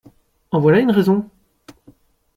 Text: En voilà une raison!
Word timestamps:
En 0.51 0.59
voilà 0.59 0.79
une 0.79 0.89
raison! 0.89 1.29